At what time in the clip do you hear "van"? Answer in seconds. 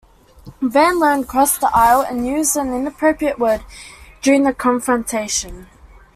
0.63-0.97